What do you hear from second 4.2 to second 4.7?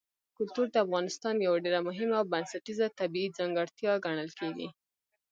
کېږي.